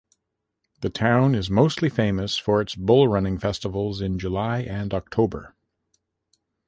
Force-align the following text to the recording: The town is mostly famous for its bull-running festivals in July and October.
The 0.79 0.89
town 0.89 1.35
is 1.35 1.51
mostly 1.51 1.87
famous 1.87 2.35
for 2.35 2.59
its 2.59 2.73
bull-running 2.73 3.37
festivals 3.37 4.01
in 4.01 4.17
July 4.17 4.61
and 4.61 4.95
October. 4.95 5.55